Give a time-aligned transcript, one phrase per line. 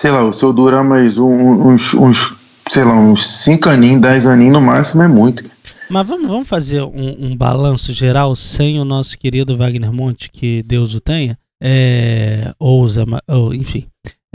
[0.00, 2.32] sei lá, o seu durar mais um- uns, uns,
[2.70, 5.44] sei lá, uns 5 aninhos, 10 aninhos no máximo é muito.
[5.90, 10.62] Mas vamos, vamos fazer um, um balanço geral sem o nosso querido Wagner Monte, que
[10.62, 11.36] Deus o tenha.
[11.62, 13.84] É, ousa, ma- ou, enfim.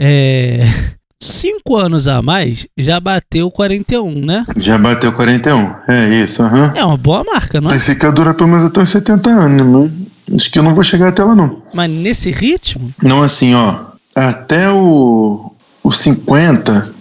[0.00, 0.60] É,
[1.20, 4.46] cinco anos a mais já bateu 41, né?
[4.58, 5.68] Já bateu 41.
[5.88, 6.72] É isso, aham.
[6.76, 7.72] É uma boa marca, não é?
[7.72, 9.66] Pensei que ia durar pelo menos até uns 70 anos,
[10.28, 11.60] mas acho que eu não vou chegar até lá, não.
[11.74, 13.86] Mas nesse ritmo, Não assim, ó.
[14.14, 15.45] Até o,
[15.86, 16.92] o 50,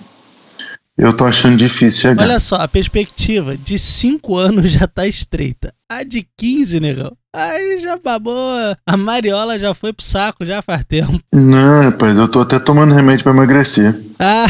[0.95, 2.21] eu tô achando difícil chegar.
[2.21, 5.73] olha só, a perspectiva de 5 anos já tá estreita.
[5.89, 7.11] A de 15, negão.
[7.35, 8.37] Aí já babou.
[8.85, 11.19] A Mariola já foi pro saco já faz tempo.
[11.33, 13.99] Não, rapaz, eu tô até tomando remédio pra emagrecer.
[14.19, 14.45] Ah.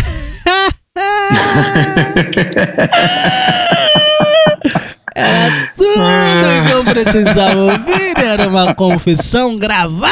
[5.15, 10.11] Era tudo que eu precisava ouvir, era uma confissão gravada.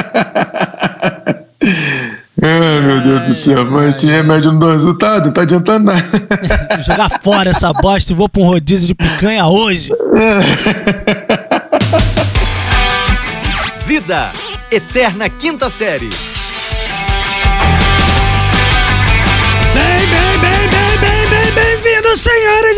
[2.42, 6.02] Ai, meu Deus do céu, mas esse remédio não dá resultado, não tá adiantando nada.
[6.82, 9.90] Jogar fora essa bosta e vou pra um rodízio de picanha hoje.
[13.84, 14.32] Vida,
[14.70, 16.08] Eterna Quinta Série.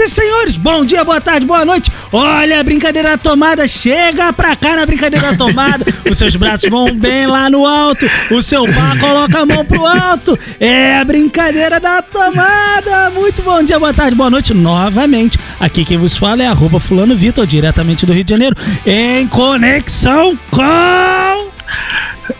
[0.02, 0.56] E senhores.
[0.56, 1.90] Bom dia, boa tarde, boa noite.
[2.10, 5.84] Olha a brincadeira da tomada, chega pra cá na brincadeira da tomada.
[6.10, 9.86] Os seus braços vão bem lá no alto, o seu pá coloca a mão pro
[9.86, 10.38] alto.
[10.58, 13.10] É a brincadeira da tomada.
[13.10, 15.38] Muito bom dia, boa tarde, boa noite novamente.
[15.60, 20.36] Aqui quem vos fala é arroba fulano Vitor, diretamente do Rio de Janeiro, em conexão
[20.50, 21.50] com...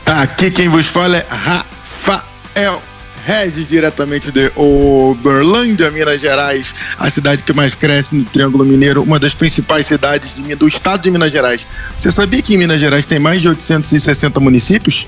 [0.06, 2.82] Aqui quem vos fala é Rafael
[3.24, 9.18] Regis, diretamente de Uberlândia, Minas Gerais, a cidade que mais cresce no Triângulo Mineiro, uma
[9.18, 11.66] das principais cidades de- do estado de Minas Gerais.
[11.96, 15.06] Você sabia que em Minas Gerais tem mais de 860 municípios?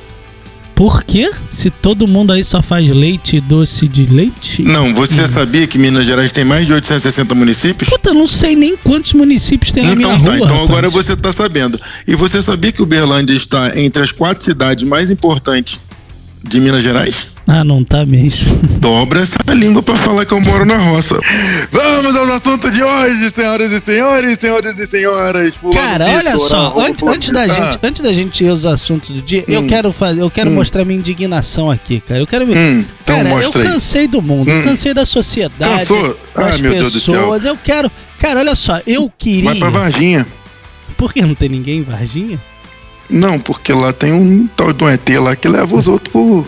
[0.75, 1.31] Por quê?
[1.51, 4.62] Se todo mundo aí só faz leite doce de leite?
[4.62, 7.89] Não, você sabia que Minas Gerais tem mais de 860 municípios?
[7.89, 10.36] Puta, não sei nem quantos municípios tem na minha Então tá, rua.
[10.36, 10.69] então rapaz.
[10.70, 11.80] agora você tá sabendo.
[12.08, 15.79] E você sabia que Uberlândia está entre as quatro cidades mais importantes
[16.42, 17.29] de Minas Gerais?
[17.46, 18.56] Ah, não tá mesmo.
[18.80, 21.18] Dobra essa língua pra falar que eu moro na roça.
[21.70, 25.52] Vamos aos assuntos de hoje, senhoras e senhores, senhoras e senhoras.
[25.74, 26.74] Cara, olha Vitor, só,
[27.06, 29.66] antes, da gente, antes da gente ir aos assuntos do dia, eu Hum.
[29.66, 30.55] quero fazer, eu quero Hum.
[30.55, 32.20] mostrar minha indignação aqui, cara.
[32.20, 33.68] Eu quero me Hum, então Cara, eu mostra aí.
[33.68, 34.62] cansei do mundo, Hum.
[34.62, 36.18] cansei da sociedade, Cansou?
[36.34, 37.14] Ai, das meu Deus do céu.
[37.14, 37.44] pessoas.
[37.44, 39.50] Eu quero, cara, olha só, eu queria.
[39.50, 40.26] Vai pra Varginha.
[40.96, 42.40] Por que não tem ninguém em Varginha?
[43.11, 46.46] Não, porque lá tem um tal de um ET lá que leva os outros pro,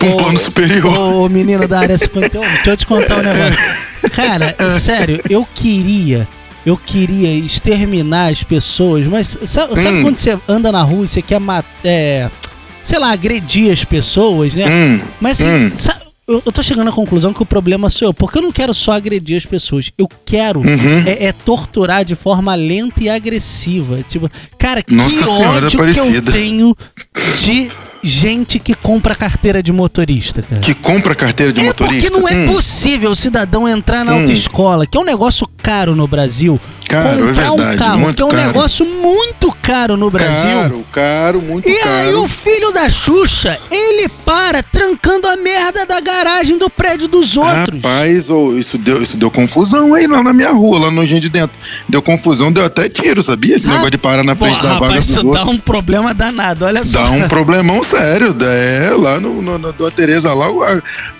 [0.00, 0.98] pra um Ô, plano superior.
[0.98, 4.10] Ô, menino da área 51, deixa eu te contar um negócio.
[4.16, 6.26] Cara, sério, eu queria.
[6.66, 10.02] Eu queria exterminar as pessoas, mas sabe, sabe Hum.
[10.02, 11.68] quando você anda na rua e você quer matar.
[11.84, 12.30] É,
[12.82, 14.66] sei lá, agredir as pessoas, né?
[14.68, 15.72] Hum, Mas assim, hum.
[15.74, 18.52] sabe, eu, eu tô chegando à conclusão que o problema sou eu, porque eu não
[18.52, 21.02] quero só agredir as pessoas, eu quero Uhum.
[21.06, 23.98] é, é torturar de forma lenta e agressiva.
[24.08, 26.76] Tipo, cara, que Nossa Senhora ódio que eu tenho
[27.42, 27.70] de
[28.02, 30.60] gente que compra carteira de motorista, cara.
[30.60, 32.08] que compra carteira de É motorista.
[32.08, 34.20] porque não é Hum, possível o cidadão entrar na Hum.
[34.20, 36.58] autoescola, que é um negócio caro no Brasil.
[36.90, 38.46] Caro, é comprar um verdade, carro, muito que é um caro.
[38.46, 40.50] negócio muito caro no Brasil.
[40.60, 42.24] Caro, caro, muito E aí caro.
[42.24, 47.82] o filho da Xuxa, ele para trancando a merda da garagem do prédio dos outros.
[47.82, 51.20] Rapaz, ô, isso, deu, isso deu confusão aí lá na minha rua, lá no Engenho
[51.20, 51.56] de Dentro.
[51.88, 53.56] Deu confusão, deu até tiro, sabia?
[53.56, 55.44] Esse Ah, negócio de parar na frente da vaga rapaz, dos isso outros.
[55.44, 57.02] dá um problema danado, olha só.
[57.02, 58.36] Dá um problemão sério.
[58.40, 60.62] É, lá no, no, na Dona Tereza, lá o,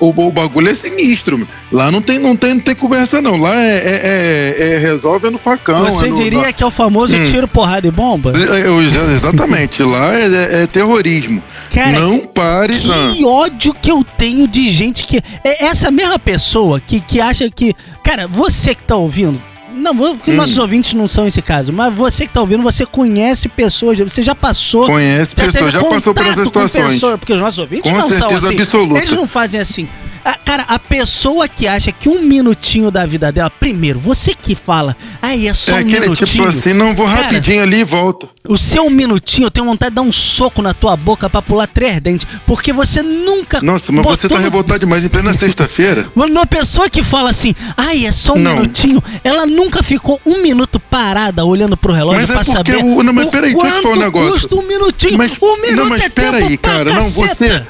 [0.00, 1.46] o, o bagulho é sinistro.
[1.70, 3.36] Lá não tem, não tem, não tem conversa, não.
[3.36, 5.59] Lá é, é, é- é- resolve no facão.
[5.66, 7.24] Você é no- diria que é o famoso Hum.
[7.24, 8.32] tiro, porrada e bomba?
[8.36, 11.42] É, eu- exa- exatamente, lá é, é- é terrorismo.
[11.74, 12.74] Cara, não pare.
[12.84, 13.12] não.
[13.14, 15.18] Que ódio que eu tenho de gente que.
[15.44, 17.74] É essa mesma pessoa que, que acha que.
[18.02, 19.40] Cara, você que tá ouvindo.
[19.72, 20.36] Não, porque Hum.
[20.36, 24.22] nossos ouvintes não são esse caso, mas você que tá ouvindo, você conhece pessoas, você
[24.22, 24.84] já passou.
[24.86, 26.92] Conhece já pessoas, já passou por essas situações.
[26.94, 28.58] pessoa, porque os nossos ouvintes Com não são assim.
[28.58, 28.98] absoluta.
[29.00, 29.88] Eles não fazem assim.
[30.24, 34.56] Ah, Cara, a pessoa que acha que um minutinho da vida dela, primeiro, você que
[34.56, 36.26] fala, aí é só É um aquele minutinho.
[36.26, 38.28] tipo assim, não vou Cara, rapidinho ali e volto.
[38.48, 41.68] O seu minutinho, eu tenho vontade de dar um soco na tua boca pra pular
[41.68, 43.60] três dentes, porque você nunca.
[43.62, 46.10] Nossa, mas você tá no- revoltado demais em plena sexta-feira.
[46.16, 48.56] Uma pessoa que fala assim, ai, é só um Não.
[48.56, 52.84] minutinho, ela nunca ficou um minuto parada olhando pro relógio Mas é pra porque saber
[52.84, 54.32] o- não, mas o peraí, deixa eu te falar um quanto negócio.
[54.32, 55.16] custa um minutinho.
[55.18, 57.28] Mas, um minuto não, mas é peraí, cara, não, caceta.
[57.34, 57.62] você,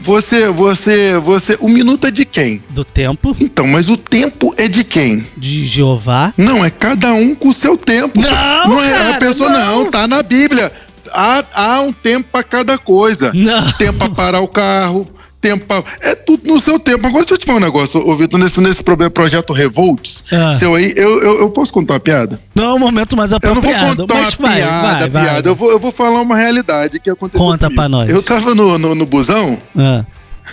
[0.00, 2.62] você, você, você, o minuto é de quem?
[2.70, 5.26] Do tempo Então, mas o tempo é de quem?
[5.36, 6.32] de Jeová.
[6.36, 8.20] Não, é cada um com o seu tempo.
[8.20, 9.84] Não, é cara, a pessoa, não.
[9.84, 9.90] não.
[9.90, 10.72] tá na Bíblia.
[11.12, 13.32] há, há um tempo pra cada coisa.
[13.34, 13.72] Não.
[13.72, 15.06] Tempo pra parar o carro,
[15.40, 15.82] tempo pra...
[16.00, 17.06] É tudo no seu tempo.
[17.06, 20.54] Agora deixa eu te falar um negócio, ô Vitor, nesse, nesse problema projeto Revolts, Ah.
[20.54, 22.40] seu aí, eu, eu, eu posso contar uma piada?
[22.54, 23.96] Não é o momento mais Eu não vou apropriado.
[24.02, 25.48] contar uma vai, piada, vai, vai, piada.
[25.48, 27.80] Eu, vou, eu vou falar uma realidade que aconteceu Conta comigo.
[27.80, 28.10] pra nós.
[28.10, 30.04] Eu tava no, no, no busão, Ah.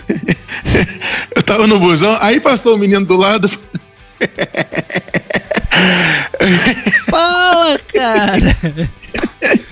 [1.36, 3.50] eu tava no busão, aí passou o menino do lado,
[7.10, 8.58] Fala, cara.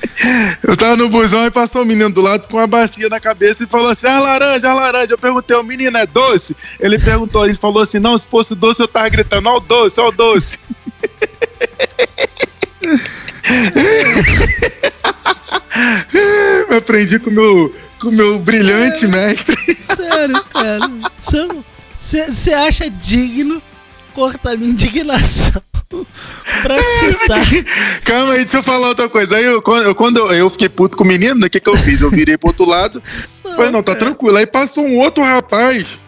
[0.64, 3.64] eu tava no busão, aí passou o menino do lado com uma bacia na cabeça
[3.64, 5.14] e falou assim, ah, laranja, ah, laranja.
[5.14, 6.56] Eu perguntei, o menino é doce?
[6.80, 10.00] Ele perguntou, ele falou assim, não, se fosse doce eu tava gritando, ó o doce,
[10.00, 10.60] ó o doce.
[16.70, 19.56] Eu aprendi com o meu, com o meu brilhante mestre.
[19.76, 20.90] Sério, cara.
[21.98, 23.62] Você acha digno
[24.14, 25.62] cortar minha indignação
[26.64, 27.40] pra citar.
[28.04, 29.36] Calma aí, deixa eu falar outra coisa.
[29.36, 32.02] Aí eu, quando, eu, fiquei puto com o menino, né, o que, que eu fiz?
[32.02, 33.02] Eu virei pro outro lado,
[33.56, 34.38] falei, não, tá tranquilo.
[34.38, 36.00] Aí passou um outro rapaz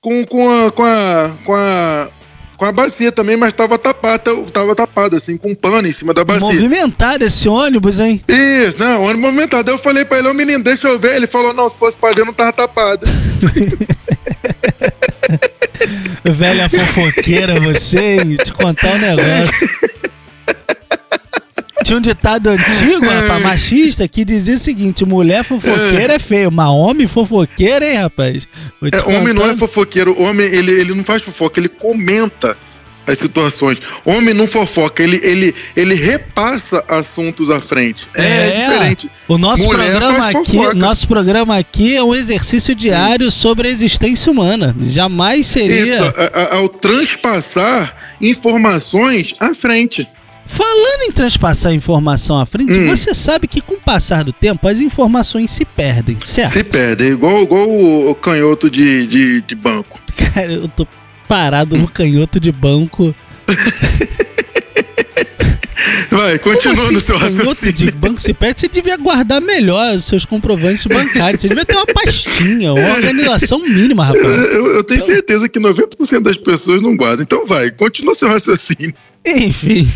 [0.00, 2.08] com, com, a, com, a, com, a,
[2.56, 6.12] com a bacia também, mas tava tapado, tava tapado, assim, com um pano em cima
[6.12, 6.48] da bacia.
[6.48, 8.22] Movimentado esse ônibus, hein?
[8.28, 9.70] Isso, não, ônibus movimentado.
[9.70, 11.16] Aí eu falei pra ele, ô menino, deixa eu ver.
[11.16, 13.06] Ele falou, não, se fosse pra ver, não tava tapado.
[16.24, 18.36] Velha fofoqueira você, hein?
[18.36, 19.68] Te contar um negócio.
[21.84, 26.68] Tinha um ditado antigo, rapaz, machista, que dizia o seguinte: mulher fofoqueira é feio, mas
[26.68, 28.46] homem fofoqueiro, hein, rapaz?
[28.82, 32.56] É, homem não é fofoqueiro, homem ele, ele não faz fofoca, ele comenta
[33.06, 33.78] as situações.
[34.04, 38.06] Homem não fofoca, ele, ele, ele repassa assuntos à frente.
[38.14, 39.10] É, diferente.
[39.28, 40.74] O nosso Mulher programa aqui, fofoca.
[40.74, 44.74] nosso programa aqui é um exercício diário sobre a existência humana.
[44.88, 45.82] Jamais seria.
[45.82, 50.06] Isso, a- a- ao transpassar informações à frente.
[50.46, 52.86] Falando em transpassar informação à frente, Hum.
[52.88, 56.50] você sabe que com o passar do tempo as informações se perdem, certo?
[56.50, 59.98] Se perde, é igual, igual o, o canhoto de, de, de banco.
[60.34, 60.86] Cara, eu tô
[61.32, 63.14] parado no canhoto de banco.
[66.10, 67.74] Vai, continua Como assim, no seu canhoto raciocínio.
[67.74, 68.60] de banco se perde?
[68.60, 71.40] Você devia guardar melhor os seus comprovantes bancários.
[71.40, 74.22] Você devia ter uma pastinha, uma organização mínima, rapaz.
[74.22, 77.22] Eu, eu tenho certeza que 90% das pessoas não guardam.
[77.22, 78.92] Então vai, continua seu raciocínio.
[79.24, 79.88] Enfim,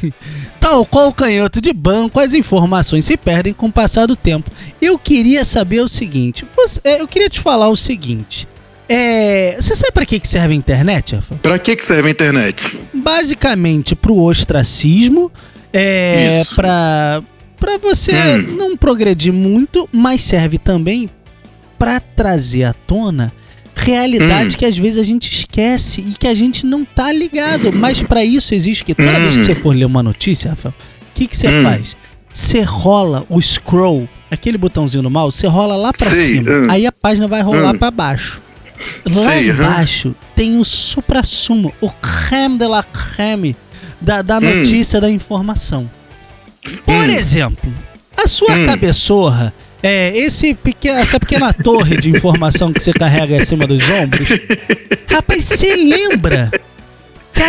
[0.58, 4.50] tal qual o canhoto de banco, as informações se perdem com o passar do tempo.
[4.80, 6.46] Eu queria saber o seguinte,
[6.82, 8.48] é, eu queria te falar o seguinte.
[8.88, 11.34] É, você sabe pra que que serve a internet, Rafa?
[11.36, 12.78] Pra que, que serve a internet?
[12.94, 15.30] Basicamente pro ostracismo,
[15.72, 17.22] é, pra,
[17.58, 18.56] pra você Hum.
[18.56, 21.10] não progredir muito, mas serve também
[21.78, 23.32] pra trazer à tona
[23.74, 24.58] realidades Hum.
[24.58, 27.72] que às vezes a gente esquece e que a gente não tá ligado.
[27.72, 29.44] Mas pra isso existe que toda vez que Hum.
[29.44, 31.62] você for ler uma notícia, Rafael, o que que você Hum.
[31.64, 31.96] faz?
[32.32, 36.50] Você rola o scroll, aquele botãozinho no mouse, você rola lá pra Sei, cima.
[36.50, 36.66] hum.
[36.70, 37.78] Aí a página vai rolar Hum.
[37.78, 38.40] pra baixo.
[39.04, 43.56] Lá Sei, embaixo tem o supra-sumo, o creme de la creme
[44.00, 44.40] da, da Hum.
[44.40, 45.90] notícia, da informação.
[46.84, 47.10] Por Hum.
[47.10, 47.72] exemplo,
[48.16, 48.66] a sua Hum.
[48.66, 49.52] cabeçorra,
[49.82, 54.28] é, esse pequeno, essa pequena torre de informação que você carrega acima dos ombros,
[55.08, 56.50] rapaz, você lembra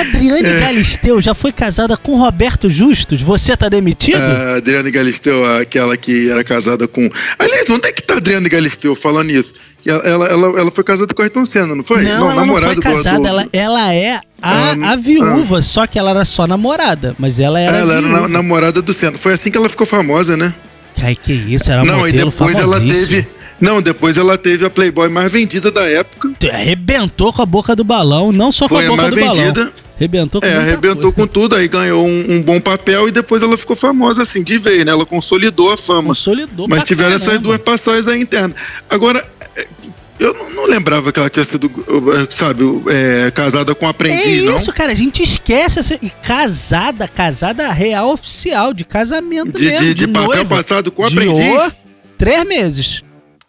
[0.02, 0.60] Adriane É.
[0.60, 3.22] Galisteu já foi casada com Roberto Justus?
[3.22, 4.18] Você tá demitido?
[4.22, 7.10] A Adriane Galisteu, aquela que era casada com.
[7.40, 9.54] Aliás, onde é que tá a Adriane Galisteu falando isso?
[9.86, 12.02] Ela, ela, ela, foi casada com o Ayrton Senna, não foi?
[12.04, 15.98] Não, ela não foi casada, do- ela, ela é a, Ah, a viúva, só que
[15.98, 18.22] ela era só namorada, mas ela era ela era viúva.
[18.22, 19.18] na- namorada do Senna.
[19.18, 20.54] Foi assim que ela ficou famosa, né?
[21.02, 23.26] Ai, que isso, era não, e depois ela teve.
[23.62, 26.32] Não, depois ela teve a Playboy mais vendida da época.
[26.52, 29.54] Arrebentou com a boca do balão, não só com a a boca mais do vendida.
[29.54, 29.74] balão.
[29.98, 31.16] Arrebentou com É, arrebentou coisa.
[31.16, 34.58] com tudo, aí ganhou um, um bom papel e depois ela ficou famosa assim, de
[34.60, 34.92] vez, né?
[34.92, 36.10] Ela consolidou a fama.
[36.10, 37.44] Consolidou Mas tiveram essas caramba.
[37.44, 38.56] duas passagens aí internas.
[38.90, 39.20] Agora,
[39.58, 39.68] é,
[40.20, 43.92] eu não, não lembrava que ela tinha sido, é, sabe, é, casada com um É
[43.92, 44.58] aprendiz, não?
[44.58, 49.94] isso, cara, a gente esquece e Casada, casada real oficial, de casamento De, mesmo, de,
[49.96, 50.46] de papel noiva.
[50.56, 51.64] passado com De aprendiz.
[51.68, 51.72] ô,
[52.18, 53.04] Três meses.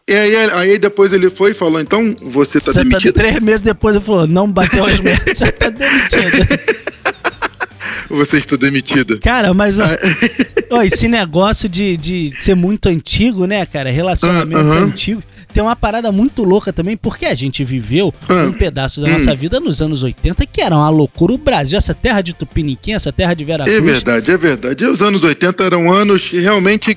[0.08, 3.12] E aí, aí depois ele foi e falou: então você tá Você demitido?
[3.14, 6.48] três meses depois ele falou, não bateu as metas, você tá demitido.
[8.10, 9.18] Você está demitida.
[9.18, 9.96] Cara, mas ó, Ah,
[10.78, 13.90] ó, esse negócio de, de ser muito antigo, né, cara?
[13.90, 14.84] Relacionamentos Ah, aham.
[14.86, 15.24] antigos.
[15.52, 19.12] Tem uma parada muito louca também, porque a gente viveu Ah, um pedaço da hum.
[19.12, 21.34] nossa vida nos anos 80 que era uma loucura.
[21.34, 23.76] O Brasil, essa terra de Tupiniquim, essa terra de Veracruz.
[23.76, 24.84] É verdade, é verdade.
[24.84, 26.96] E os anos 80 eram anos realmente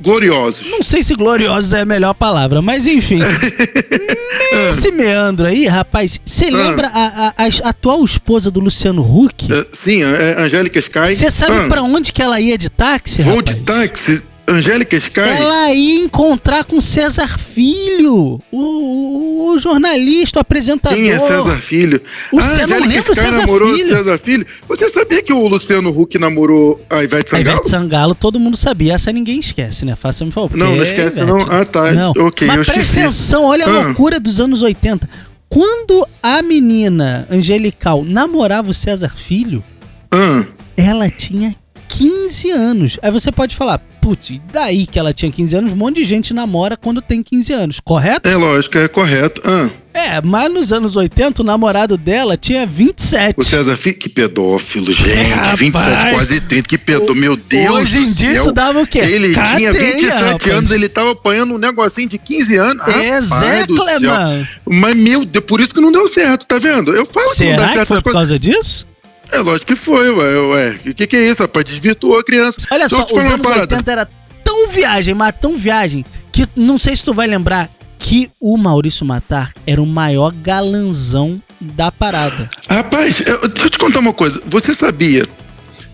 [0.00, 0.70] gloriosos.
[0.70, 3.18] Não sei se gloriosos é a melhor palavra, mas enfim.
[4.68, 6.50] Nesse meandro aí, rapaz, você Ah.
[6.50, 9.52] lembra a, a- a atual esposa do Luciano Huck?
[9.52, 11.14] É, sim, é Angélica Sky.
[11.14, 13.56] Você sabe Ah, pra onde que ela ia de táxi, Vou rapaz?
[13.56, 14.22] de táxi.
[14.48, 15.20] Angélica Sky?
[15.20, 20.96] Ela ia encontrar com César Filho, o, o- o jornalista, o apresentador.
[20.98, 22.00] Quem é César Filho?
[22.32, 23.88] O ah, Angélica Sky César namorou Filho?
[23.88, 24.46] César Filho?
[24.68, 27.56] Você sabia que o Luciano Huck namorou a Ivete A Sangalo?
[27.58, 28.94] Ivete Sangalo, todo mundo sabia.
[28.94, 29.94] Essa ninguém esquece, né?
[29.96, 30.56] Faça-me favor.
[30.56, 31.38] Não, não esquece, é não.
[31.50, 31.92] Ah, tá.
[31.92, 32.10] Não.
[32.10, 33.00] Ok, Mas eu presta esqueci.
[33.00, 33.84] atenção, olha a Ah.
[33.84, 35.08] loucura dos anos 80.
[35.48, 39.64] Quando a menina Angelical namorava o César Filho,
[40.10, 40.44] Ah,
[40.76, 41.54] ela tinha
[41.98, 42.98] 15 anos.
[43.02, 45.72] Aí você pode falar, putz, daí que ela tinha 15 anos?
[45.72, 48.28] Um monte de gente namora quando tem 15 anos, correto?
[48.28, 49.42] é lógico, é correto.
[49.44, 53.34] Ah, É, mas nos anos 80 o namorado dela tinha 27.
[53.36, 55.30] o César que pedófilo, gente.
[55.30, 55.58] Rapaz.
[55.60, 57.16] 27, quase 30, que pedófilo.
[57.16, 58.98] Meu Deus Hoje em dia isso dava o quê?
[59.00, 60.52] Ele tinha Cadeia, 27 rapaz.
[60.54, 62.84] anos, ele tava apanhando um negocinho de 15 anos.
[62.84, 63.14] Do céu.
[63.14, 64.46] Execleman.
[64.64, 66.94] Mas, meu Deus, por isso que não deu certo, tá vendo?
[66.94, 68.18] Eu falo que não dá Será que certo foi por coisas.
[68.30, 68.86] causa disso?
[69.32, 70.40] É lógico que foi, ué.
[70.40, 70.80] ué.
[70.86, 71.64] O que, que é isso, rapaz?
[71.64, 72.60] Desvirtuou a criança.
[72.70, 73.60] Olha Deixa só, te os anos parada.
[73.74, 74.08] 80 era
[74.44, 79.04] tão viagem, mas tão viagem, que não sei se tu vai lembrar que o Maurício
[79.04, 82.48] Matar era o maior galanzão da parada.
[82.70, 84.40] Rapaz, eu- deixa eu te contar uma coisa.
[84.46, 85.26] Você sabia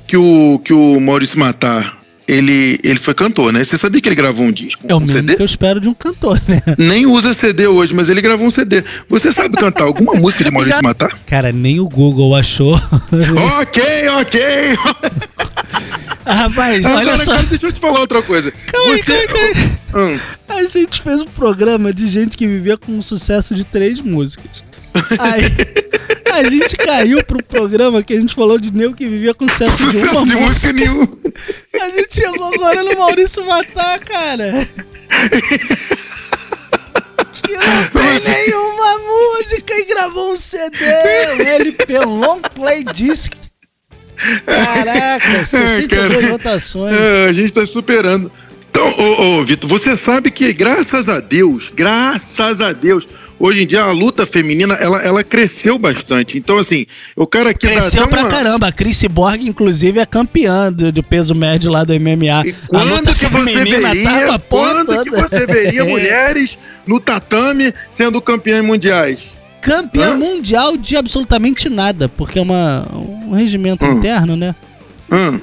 [0.06, 3.62] que o, que o Maurício Matar, ele, ele foi cantor, né?
[3.62, 4.82] Você sabia que ele gravou um disco?
[4.88, 5.36] É o um mínimo CD?
[5.36, 6.62] que eu espero de um cantor, né?
[6.78, 8.82] Nem usa CD hoje, mas ele gravou um CD.
[9.08, 11.18] Você sabe cantar alguma música de Maurício Matar?
[11.26, 12.74] Cara, nem o Google achou.
[13.60, 13.82] ok,
[14.20, 14.40] ok.
[16.26, 17.34] Rapaz, olha Agora, só.
[17.34, 18.50] cara, deixa eu te falar outra coisa.
[18.72, 19.26] Calma aí, Você.
[19.26, 23.64] calma Hum, A gente fez um programa de gente que vivia com um sucesso de
[23.64, 24.64] três músicas.
[25.18, 25.42] Aí
[26.34, 29.76] a gente caiu pro programa que a gente falou de Neu que vivia com sucesso,
[29.86, 30.72] de sucesso uma de música.
[30.72, 31.08] nenhuma.
[31.80, 34.68] A gente chegou agora no Maurício Matar, cara.
[37.32, 40.78] Que não tem nenhuma música e gravou um CD,
[41.38, 43.32] um LP, um long play disc.
[44.46, 46.30] Caraca, 62 cara.
[46.30, 46.94] votações.
[46.94, 48.30] É, a gente tá superando.
[48.70, 53.06] Então, ô, ô, Vitor, você sabe que graças a Deus, graças a Deus,
[53.38, 56.38] hoje em dia a luta feminina, ela, ela cresceu bastante.
[56.38, 56.86] Então, assim,
[57.16, 58.28] o cara que Cresceu pra uma...
[58.28, 58.68] caramba.
[58.68, 62.46] A Chris Borg, inclusive, é campeã do, do peso médio lá do MMA.
[62.46, 68.20] E A quando que você veria, tá quando que você veria mulheres no tatame sendo
[68.20, 69.34] campeãs mundiais?
[69.60, 70.16] Campeã Hã?
[70.16, 73.92] mundial de absolutamente nada, porque é uma, um regimento Hum.
[73.92, 74.54] interno, né?
[75.10, 75.40] Hã?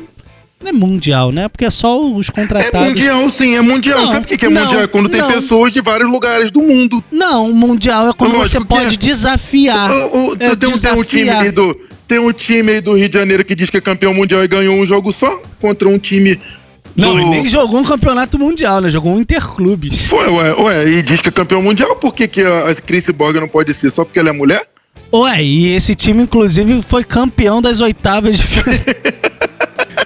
[0.62, 1.48] Não é mundial, né?
[1.48, 2.88] Porque é só os É contratados.
[2.89, 4.00] mundial, sim, é mundial.
[4.01, 4.82] Não, Sabe o que que é não, mundial?
[4.84, 5.32] É quando tem não.
[5.32, 7.03] pessoas de vários lugares do mundo.
[7.12, 8.98] Não, mundial é quando Lógico você que pode é.
[8.98, 9.89] desafiar.
[9.91, 11.77] O- o- é tem, um, tem um time aí do.
[12.08, 14.48] Tem um time aí do Rio de Janeiro que diz que é campeão mundial e
[14.48, 16.39] ganhou um jogo só contra um time.
[16.96, 17.20] Não, do...
[17.22, 18.89] ele nem jogou um campeonato mundial, né?
[18.89, 20.08] Jogou um interclubes.
[20.08, 23.39] Foi, ué, ué, e diz que é campeão mundial, por que, que a Chris Borg
[23.39, 23.89] não pode ser?
[23.91, 24.62] Só porque ela é mulher?
[25.13, 28.44] Ué, e esse time, inclusive, foi campeão das oitavas de.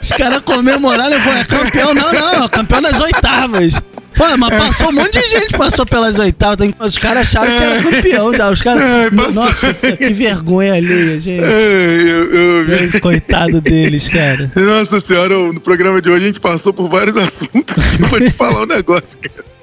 [0.05, 3.73] Os caras comemoraram e falaram, é campeão, não, não, campeão das oitavas.
[4.13, 6.69] Foi, mas passou um monte de gente, passou pelas oitavas.
[6.79, 8.49] Os caras acharam que era campeão já.
[8.49, 8.81] Os caras.
[8.83, 9.09] É.
[9.11, 11.43] Nossa, que vergonha alheia, gente.
[11.43, 13.01] É, eu, eu.
[13.01, 14.51] Coitado deles, cara.
[14.55, 17.75] Nossa senhora, no programa de hoje a gente passou por vários assuntos.
[17.99, 19.54] Eu vou te falar um negócio, cara.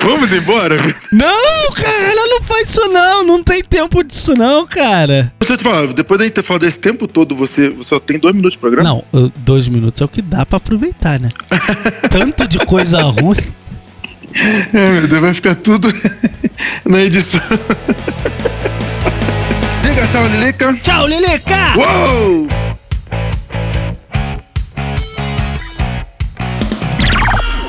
[0.00, 0.76] Vamos embora?
[1.12, 3.24] Não, cara, não faz isso não.
[3.24, 5.32] Não tem tempo disso não, cara.
[5.38, 8.18] Deixa eu te falar, depois da gente ter falado esse tempo todo, você, só tem
[8.18, 8.88] dois minutos de programa?
[8.88, 11.28] Não, dois minutos é o que dá pra aproveitar, né?
[12.10, 13.36] Tanto de coisa ruim.
[14.72, 15.88] É, meu Deus, vai ficar tudo
[16.86, 17.40] na edição.
[19.82, 20.74] Diga tchau, Lilica.
[20.82, 21.74] Tchau, Lilica!
[21.76, 22.61] Uou!